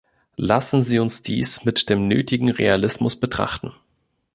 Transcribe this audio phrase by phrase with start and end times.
[0.37, 3.71] Lassen Sie uns dies mit dem nötigen Realismus betrachten.